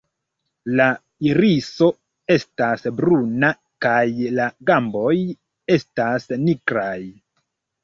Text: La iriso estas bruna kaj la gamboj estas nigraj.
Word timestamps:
La 0.77 0.85
iriso 1.31 1.89
estas 2.37 2.87
bruna 3.03 3.53
kaj 3.87 4.01
la 4.41 4.49
gamboj 4.73 5.15
estas 5.79 6.29
nigraj. 6.49 6.99